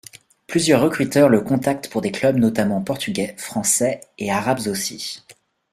[0.47, 5.21] Plusieurs recruteurs le contact pour des clubs notamment portugais, français et arabes aussi.